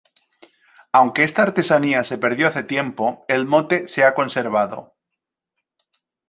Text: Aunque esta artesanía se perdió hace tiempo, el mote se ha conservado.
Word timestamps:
Aunque 0.93 1.21
esta 1.21 1.43
artesanía 1.43 2.03
se 2.03 2.17
perdió 2.17 2.47
hace 2.47 2.63
tiempo, 2.63 3.23
el 3.27 3.45
mote 3.45 3.87
se 3.87 4.03
ha 4.03 4.15
conservado. 4.15 4.95